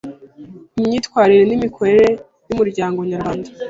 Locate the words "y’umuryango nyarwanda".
2.47-3.47